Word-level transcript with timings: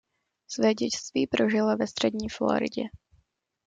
Své 0.47 0.73
dětství 0.73 1.27
prožila 1.27 1.75
ve 1.75 1.87
střední 1.87 2.29
Floridě. 2.29 2.83